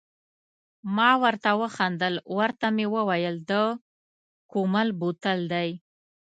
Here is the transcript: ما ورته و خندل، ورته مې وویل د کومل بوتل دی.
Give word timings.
ما 0.95 1.11
ورته 1.23 1.51
و 1.59 1.63
خندل، 1.75 2.15
ورته 2.37 2.67
مې 2.75 2.85
وویل 2.95 3.35
د 3.49 3.51
کومل 4.51 4.87
بوتل 4.99 5.39
دی. 5.53 5.69